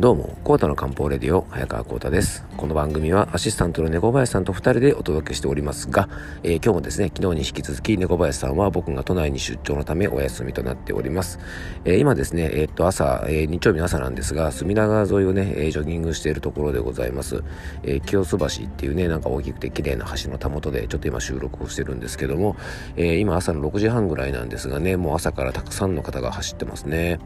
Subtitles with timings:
[0.00, 2.46] どうも、コータの漢方レディオ、早川コータです。
[2.56, 6.08] この番組はアシスタントの猫林さんと2人でお届けしておりますが、
[6.42, 11.38] えー、今日もですね、昨日に引き続き猫林さんは僕が都内に出張のためお休みとなっております。
[11.84, 17.44] えー、今ですね、えー、っと朝、え日曜日の朝なんですが、隅田川沿いをね、えジョギングしているところでございます。
[17.82, 22.56] え清洲橋っていうね、なんか大きくて綺麗な橋のたもとで、ちょっと今収録をしてるんですけども、
[22.96, 27.18] え今朝の6時半ぐらいなんですがね、もう朝からたくさんの方が走ってますね。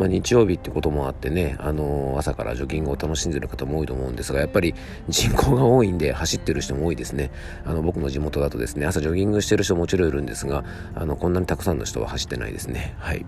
[0.00, 4.74] まあ、日曜日ってこともあってね、あのー、朝からジョギングを楽しんでる方も多いと思うんですが、やっぱり
[5.10, 7.30] 人口が多いんで走ってる人も多いですね。
[7.66, 10.64] あの、僕の地元だとですね、朝ジョギングしてる人ももちろんいるんですが、
[10.94, 12.94] あの、こんなにたくさんの人は走ってないですね。
[12.98, 13.26] はい。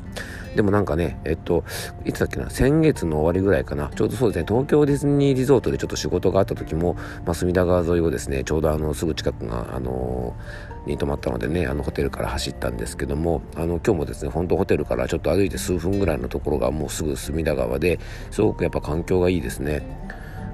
[0.57, 1.63] でもなんかね、えっと、
[2.07, 6.95] いつだっけな、先月の終わりぐらいかな、ちょうどそうですね、東京ディズニーリゾートでちょっと仕事があった時も、
[7.27, 17.99] まあ、隅田川沿いをですね、ちょうどあの、すぐ近くが、あのー、に泊まったのでね、あの、ホテルから走ったんですけども、あの、今日もですね、本当ホテルからちょっと歩いて数分ぐらいのところがもうすぐ隅田川で
[18.31, 19.83] すごくやっぱ環境がいいですね。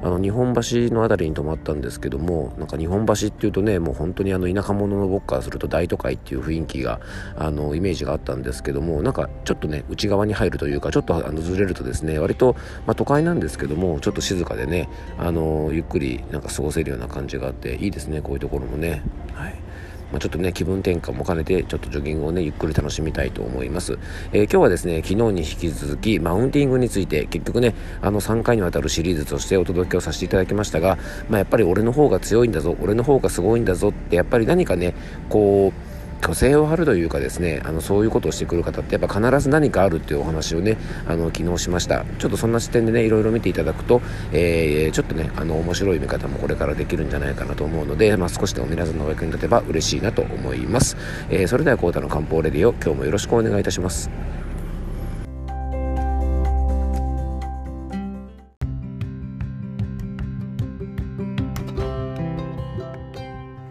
[0.00, 7.00] あの日本橋の辺りに泊まったんですけどもなんか日本橋っていうとねもう本当にあの田舎者の僕からすると大都会っていう雰囲気が
[7.36, 12.54] あのイメージがあったんですけどもなんかちょっとね内側に入るというかちょっとあのずれるとですね割と、
[12.86, 19.02] まあ、都会なんですけどもちょっと静かでねあのゆっくりなんか過ごせるような感じがあっていいですねこういうところもね。
[19.34, 19.67] はい
[20.10, 23.98] まあ、ちょっとね気分転換も兼ねてちょっとジョギングをねゆっくり楽しみたいと思います、
[24.32, 30.98] えー、今日はですね昨日に引き続きマウンティングについて結局ねあの3回にわたるシリーズとしてお届けをさせていただきましたが、
[31.28, 34.94] まあ、やっぱり俺の方が強いんだぞ俺の方がすごいんだぞってやっぱり何かね
[35.28, 42.04] こう虚勢を張るというかですねあのそういうことをしてくる方ってやっぱ必ず何かあるっていうお話をねあの昨日しました。
[42.18, 44.00] ちょっとそんな視点でねいろいろ見ていただくと、
[44.32, 50.96] えー、ちょっとねあの面白い見方もこれからできるんじゃないかなと思うので、まあ、少しでも皆さんのお役に立てば嬉しいなと思います、
[51.30, 54.37] えー、それではコータの漢方レディオ今日もよろしくお願いいたします。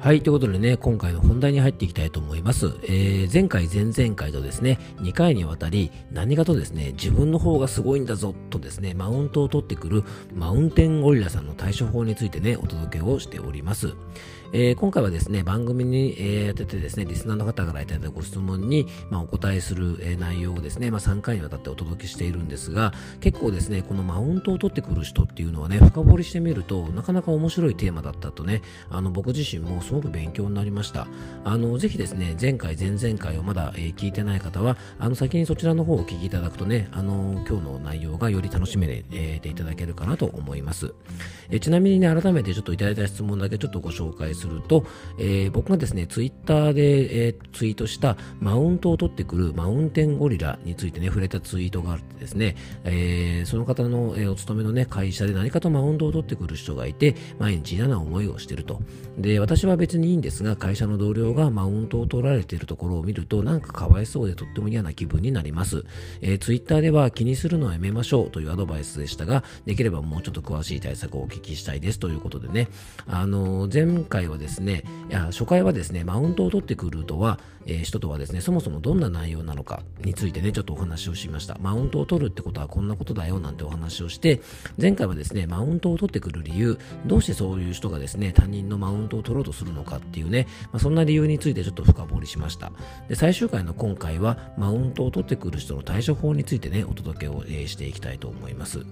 [0.07, 0.21] はい。
[0.21, 2.67] ということでね、今回の本題に入っていきたいと思います。
[2.83, 13.95] えー、前回、前々回とですね、2回にわたり、何かとですね、自分の方がすごいんだぞとですね、マウントを取ってくるマウンテンゴリラさんの対処法についてね、お届けをしております。
[14.53, 31.07] えー、今回はですね、番組に、えー、当ててですね、リスナーの方からいただいたご質問に、まあ、お答えする、えー、内容をですね、まあ、3回にわたってお届けしているんですが、結構ですね、このマウントを取ってくる人っていうのはね、深掘りしてみると、なかなか面白いテーマだったとね、あの、僕自身もすごく勉強になりました。
[31.43, 40.93] あの、ぜひですね、前回、前々回をまだ、えー、聞いてない方は、あの、先にそちらの方をお聞きいただくとね、あの、今日の内容がより楽しめて、えー、いただけるかなと思います。
[41.49, 44.85] えー、ちなみにね、改めてちょっといただいた質問だけちょっとご紹介すると、
[45.19, 58.81] えー、僕がですね、ツイッターで、えー、ツイートしたマウントを取ってくるマウンテンゴリラについてね、触れたツイートがあってですね、えー、その方の、えー、お勤めのね、会社で何かとマウントを取ってくる人がいて、毎日嫌な思いをしてると。
[59.17, 65.85] で、私は別別にいいんですが、会社の同僚がマウントを取られているところを見ると、なんかかわいそうでとっても嫌な気分になります。
[66.19, 72.67] えー、ツイッターでは気にするのはやめましょうというアドバイスでしたが、できればもうちょっと詳しい対策をお聞きしたいですということでね、
[73.07, 81.57] あのー、前回はですね、いや初回はですね、マウントを取ってくるとは、えー、人とはですね、そもそもどんな内容なのかについてね、ちょっとお話をしました。
[81.61, 84.41] マウントを取るってことはこんなことだよなんてお話をして、
[84.81, 92.71] 前回はですね、マウントを取ってくる理由、どうしてそういう人がですね、他人のマウントを取ろうとするののかっていうね、まあ、そんな理由についてちょっと深掘りしました。
[93.07, 98.85] で、最終回の今回は、マウントを取ってくる人の対処法についてね、お届けを、え、していきたいと思います。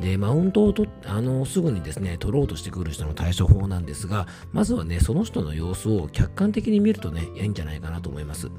[0.00, 8.50] で、マウントをとあのすぐにですね、取ろうとしてくる人の対処法なんですが、まずはね、その人の様子を客観的に見るとね、いいんじゃないかなと思います。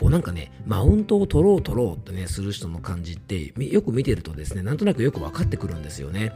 [0.00, 6.32] こうなんかね、マウントを取ろう取ろうってね、する人の感じって、よく見てるとですね、なんとなくよく分かってくるんですよね。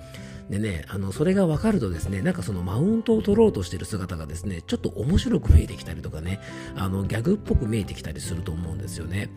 [0.51, 6.41] でね、あの、それが分かるとですね、なんかそのマウントを取ろうとしてる姿がですね、ちょっと面白く見えてきたりとかね、
[6.77, 9.31] あの、ギャグっぽく見えてきたりすると思うんですよね。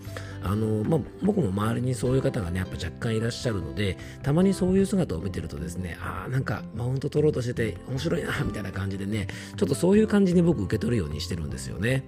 [0.43, 12.03] あの、まあ、僕も周りにそういう方がね、やっぱ若干いらっしゃるので、たまにそういう姿を見てるとですね、ああ、なんかマウント取ろうとしてて面白いな、みたいな感じでね、ちょっとそういう感じに僕受け取るようにしてるんですよね。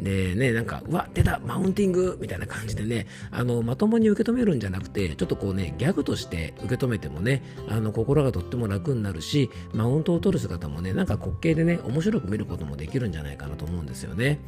[0.00, 14.40] でね、なんか、うわ、出た、マウンティングみたいな感じでね、あの、まともに受け止めるんじゃなくて、ちょっとこうね、ギャグとして受け止めてもね、あの、心がとっても楽になるし、マウントを取る姿もね、なんか滑稽でね、面白く見ることもできるんじゃないかなと思うんですよね。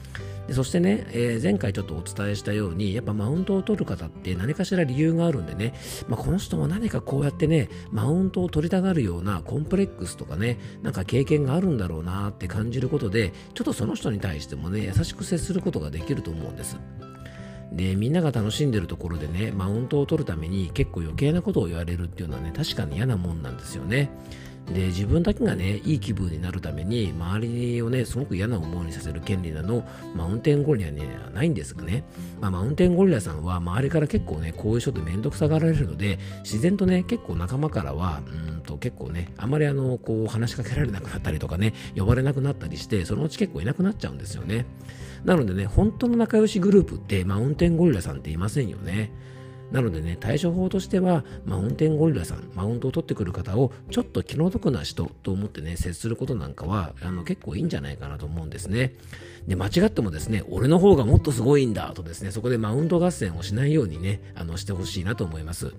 [0.49, 5.75] でそしてね、えー、前回ちょっとお伝えしたように、やっぱマウントを取る方って何かしら理由があるんでね、
[6.09, 16.77] まあ、この人も何かこうやってね、マウントを取りたがるようなコンプレックスとかね、なんか経験があるんだろうなって感じることで、ちょっとその人に対してもね、優しく接することができると思うんです。
[17.73, 24.11] で、みんなが楽しんでるところでね、マウントを取るために結構余計なことを言われるっていうのはね、確かに嫌なもんなんですよね。
[24.73, 29.85] で自分だけがねいい気分になるために周りをねすごく嫌な思いにさせる権利など
[30.15, 32.05] マウンテンゴリラにはないんですがね、
[32.41, 44.67] まあ、マウンテンゴリラさんは周りから結構ねこういう人って面倒くさがられるので自然とね結構仲間からはうんと結構ねあまりあのこう話しかけられなくなったりとかね呼ばれなくなったりしてそのうち結構いなくなっちゃうんですよね。
[45.25, 49.11] なのでね本当の仲良しグループってマウンテンゴリラさんっていませんよね。
[49.73, 58.95] なのでね、対処法としては、マウンテンゴリラさん、マウントを取ってくる方をちょっと気の毒な人と思ってね、接することなんかはあの結構いいんじゃないかなと思うんですね。
[59.47, 65.73] で、間違ってもですね、俺の方がもっとすごいんだとですね、そこでマウント合戦をしないようにね、あのしてほしいなと思います。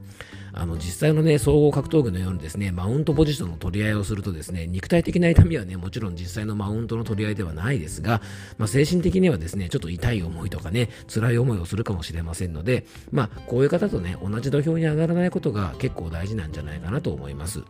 [0.53, 8.21] あの実際のね、総合格闘技のようにですね、マウントポジションの取り合いをするとですね、肉体的な痛みはね、もちろん実際のマウントの取り合いではないですが、
[8.57, 17.63] まあ、精神的にはですね、ちょっと痛い思いとかね、辛い思いをするかもしれませんので、まあ、こういう方とね、同じ土俵に上がらないことが結構大事なんじゃないかなと思います。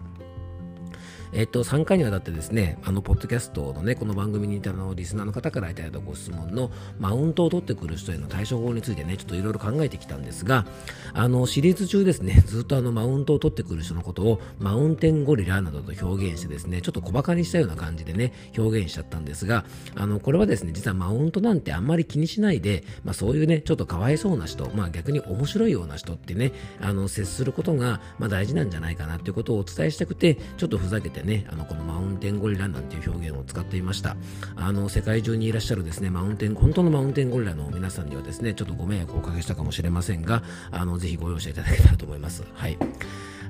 [1.33, 10.65] えっと、3回にわたってですね、あの、ポッドキャストのね、この番組にいたのリスナーの方からいただいたご質問の、マウントを取ってくる人への対処法についてね、ちょっといろいろ考えてきたんですが、
[11.13, 19.65] あの、シリーズ中ですね、ずっとあの、マウントを取ってくる人のことを、マウンテンゴリラなどと表現してですね、ちょっと小馬鹿にしたような感じでね、表現しちゃったんですが、
[19.95, 34.15] あの、これはですね、実はマウントなんてあんまり気にしないで、まあそういうね、ちょっとかわいそうな人、まあ逆に面白いような人ってね、あの、接することが、まあ大事なんじゃないかなっていうことをお伝えしたくて、ちょっとふざけてね、あの、このマウンテンゴリラなんていう表現を使っていました。
[34.55, 42.43] あの世界中にいらっしゃるですねマウンテン本当のマウンテンゴリラの皆さんにはですねちょっとご迷惑をおかけしたかもしれませんがあのぜひご容赦いただけたらと思います。
[42.53, 42.77] はい。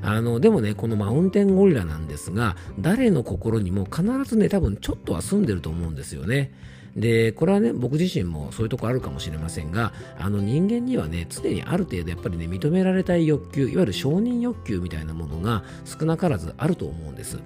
[0.02, 6.52] あのでもねこのマウンテンゴリラなんですが誰の心にも必ずね多分ちょっとは住んでると思うんですよね。
[6.98, 17.38] でこれはね僕自身もそういうとこあるかもしれませんがあの人間にはね常にある程度やっぱりね認められたい欲求いわゆる承認欲求みたいなものが少なからずあると思うんです。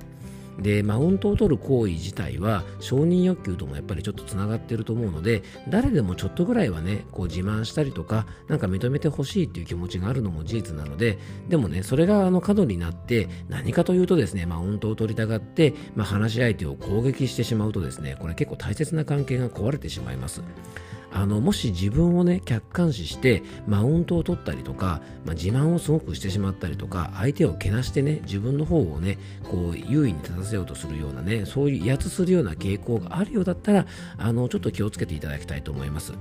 [0.59, 11.17] でマウントを取る行為自体は承認欲求ともやっぱりちょっとつながっていると思うので誰でもちょっとぐらいはねこう自慢したりとかなんか認めてほしいっていう気持ちがあるのも事実なので
[11.49, 20.41] でもねそれがあの過度になって何かというとですねマウントを取りたがって、まあ、話し相手を攻撃してしまうとですねこれ結構大切な関係が壊れてしまいます。
[21.11, 33.85] あのもし自分をね客観視してマウントを取ったりとか、まあ、自慢をすごくしてしまったりとか相手をけなしてね自分の方をねこう優位に立たせようとするようなねそういう威圧するような傾向があるようだったら
[34.17, 36.13] あのちょっと気をつけていただきたいと思います。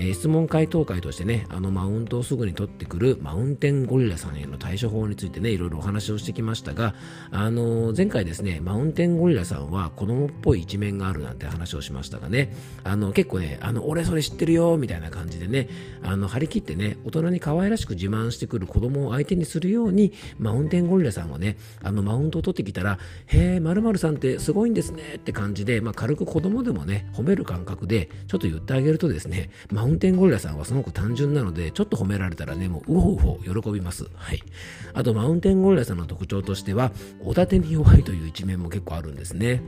[0.00, 6.94] え、質問回答会としてね、あのマウントをすぐに取ってくるマウンテンゴリラさんへの対処法についてね、いろいろお話をしてきましたが、
[7.32, 12.54] あの、前回ですね、マウンテンゴリラさんは子供っぽい一面があるなんて話をしましたがね、
[12.84, 15.68] あの、結構ね、あの、俺それ知ってるよ、みたいな感じでね、
[16.02, 34.06] あの、張り切ってね、大人に可愛らしく自慢してくる子供を相手にするように、マウンテンゴリラさんはね、あの、マウントを取ってきたら、へえ、〇〇さんってすごいんですねって感じで、まあ、軽く子供でもね、褒める感覚で、ちょっと言ってあげるとですね、マウンテンゴリラさんはすごく単純なので、ちょっと褒められたらね、もう、うほうほう喜びます。
[34.14, 34.42] はい。
[34.92, 36.92] あと、マウンテンゴリラさんの特徴としては、
[37.24, 39.62] おだてに弱いという一面も結構あるんですね。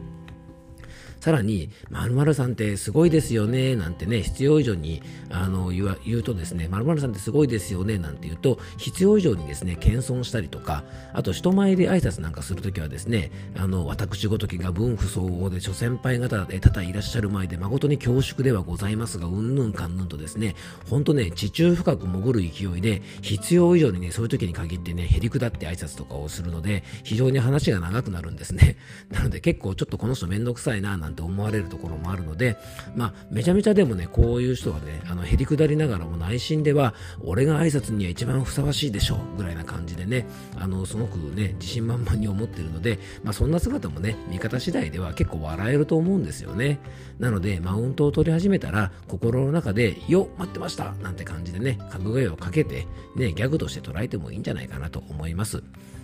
[1.20, 20.56] さらに、〇〇さんってすごいですよね、なんてね、必要以上にあの言わ言うとですね、〇〇さんってすごいですよね、なんて言うと、必要以上にですね、謙遜したりとか、あと人前で挨拶なんかするときはですね、あの、私ごときが分不相応で諸先輩方で多々いらっしゃる前で誠に恐縮ではございますが、うんぬんかんぬんとですね、
[20.88, 28.76] ほんとね、地中深く潜る勢いで、必要以上にね、そういう時に限ってね、へりくだって挨拶とかをするので、非常に話が長くなるんですね。
[29.10, 32.56] なので結構ちょっとこの人めんどくさいな、なんなんて思われるところもあるので、
[32.94, 40.26] まあ、めちゃめちゃでもね、こういう人はね、あの、へりくだりながらも内心では、俺が挨拶には一番ふさわしいでしょう、ぐらいな感じでね、
[40.56, 46.78] あの、すごくね、自信満々に思ってるので、まあ、そんな姿もね、見方次第では結構笑えると思うんですよね。
[47.18, 52.86] なので、マウントを取り始めたら、心の中で、よ、待ってましたなんて感じでね、格言をかけて、
[53.16, 55.62] ね、ギャグとして捉えてもいいんじゃないかなと思います。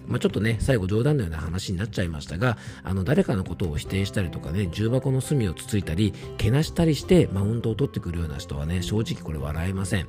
[0.09, 10.07] まあ、ちょっとね、最後冗談のような話になっちゃいましたが、あの、誰かのことを否定したりとかね、箱の隅をつついたり、けなしたりしてマウントを取ってくるような人はね、正直これ笑えません。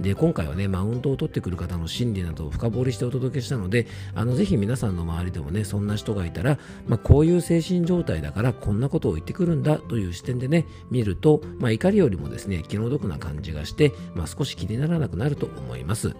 [0.00, 16.14] で、今回はね、マウントを取ってくる方の心理などを深掘りしてお届けしたので、あの、ぜひ皆さんの周りでもね、そんな人がいたら、まあ、こういう精神状態だからこんなことを言ってくるんだという視点でね、見ると、まあ、怒りよりもですね、気の毒な感じがして、まあ、少し気にならなくなると思います。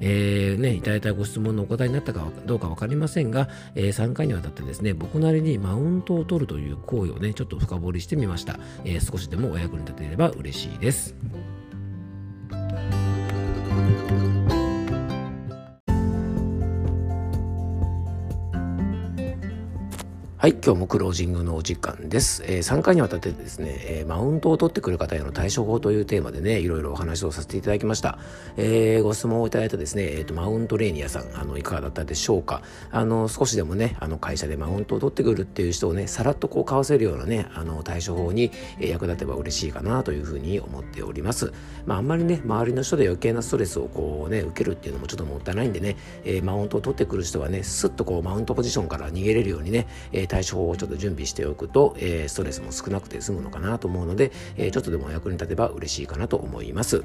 [0.00, 8.58] えー、ね、いただいたご質問のお答えになったかどうか分かりませんが、えー、3回にわたってですね、僕なりにマウントを取るという行為をね、ちょっと深掘りしてみました。
[8.84, 11.14] えー、少しでもお役に立てれば嬉しいです。
[20.40, 22.42] はい、今日もクロージングのお時間です。
[22.46, 28.18] えー、3回にわたってですね、えー、マウントを取ってくる方への対処法というテーマでね、いろいろお話をさせていただきました。
[28.56, 32.62] えー、ご質問をいただいたですね、え、ー、と、マウントレーニアさん、あの、いかがだったでしょうか？
[32.90, 41.52] あの、少しでもね、あの、会社でマウントを取ってくるっていう人をね、さらっとこう、かわせるようなね、あの、対処法に、役立てば嬉しいかなというふうに思っております。
[41.84, 57.02] まあ、あんまりね、周りの人で余計なストレスをこうね、受けるっていうのもちょっともったいないんでね、えー、マウントを取ってくる人はね、すっとこう、マウントポジションから逃げれるようにね、え対処法をちょっと準備しておくと、えー、ストレスも少なくて済むのかなと思うので、えー、ちょっとでもお役に立てば嬉しいかなと思います。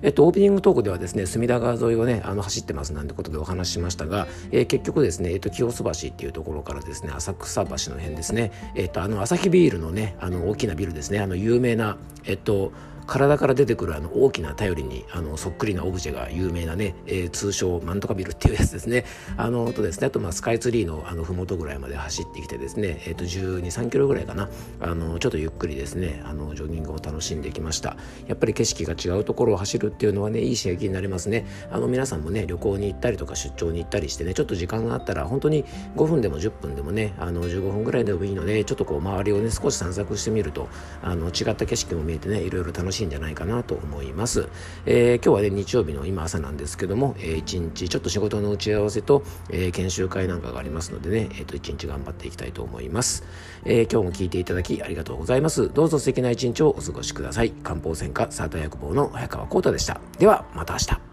[0.00, 12.72] えっと、オープニングトークではですね、隅田川沿いをね、あの走ってますなんてことでお話ししましたが、えー、結局ですね、えっと、清洲橋っていうところからですね、浅草橋の辺ですね、えっと、あの、朝日ビールのね、あの、大きなビルですね、あの、有名な、えっと、
[13.06, 19.04] 体から出てくるあの大きな頼りにあのそっくりなオブジェが有名なね、えー、通称マントカビルっていうやつですね。
[19.36, 24.48] あのとですねあとまあスカイツリーのあの麓ぐらいまで走ってきてですね、えー、と12、3キロぐらいかな
[24.80, 27.96] あのちょっとゆっくりですねあのジョギングを楽しんできました。
[28.26, 31.46] やっぱり景色が違うところを走るっていうのはねいい刺激になりますね。
[31.70, 35.64] あの皆さんもね旅行に行ったりとか出張に行ったりしてねちょっと時間があったら本当に
[35.96, 40.68] 5分でも10分でもねあの15分ぐらいでもいいのでちょっとこう周りをね少し散策してみると
[41.02, 44.48] あの違った景色も見えてねいろいろ楽ししいんじゃないかなと思います。
[44.86, 53.24] えー、今日はね、日曜日の今朝なんですけども、えー、一日ちょっと仕事の打ち合わせと、えー、研修会なんかがありますのでね、えっ、ー、と、一日頑張っていきたいと思います。
[53.64, 55.72] え、今日も聞いていただきありがとうございます。
[55.72, 57.50] どうぞ素敵な一日をお過ごしください。
[57.50, 60.00] 漢方専科サーター薬房の早川浩太でした。
[60.18, 61.11] では、また明日。